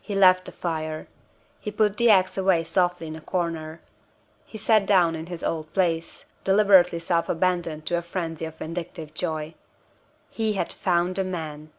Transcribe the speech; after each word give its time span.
He 0.00 0.14
left 0.14 0.46
the 0.46 0.52
fire; 0.52 1.06
he 1.60 1.70
put 1.70 1.98
the 1.98 2.08
ax 2.08 2.38
away 2.38 2.64
softly 2.64 3.08
in 3.08 3.14
a 3.14 3.20
corner; 3.20 3.82
he 4.46 4.56
sat 4.56 4.86
down 4.86 5.14
in 5.14 5.26
his 5.26 5.44
old 5.44 5.70
place, 5.74 6.24
deliberately 6.44 6.98
self 6.98 7.28
abandoned 7.28 7.84
to 7.84 7.98
a 7.98 8.00
frenzy 8.00 8.46
of 8.46 8.56
vindictive 8.56 9.12
joy. 9.12 9.52
He 10.30 10.54
had 10.54 10.72
found 10.72 11.16
the 11.16 11.24
man! 11.24 11.72